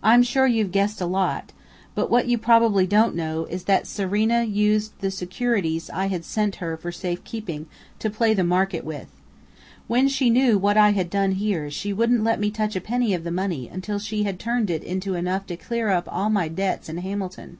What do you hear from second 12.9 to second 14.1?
of the money until